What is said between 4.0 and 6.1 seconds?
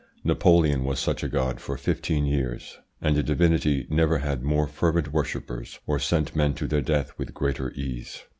had more fervent worshippers or